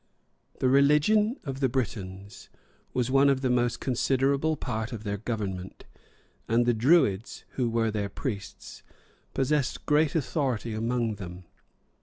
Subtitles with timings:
[0.61, 2.49] ]The religion of the Britons
[2.91, 5.85] was one of the most considerable parts of their government;
[6.49, 8.81] and the druids, who were their priests,
[9.35, 11.43] possessed great authority among them.